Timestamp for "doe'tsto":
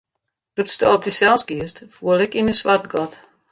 0.55-0.89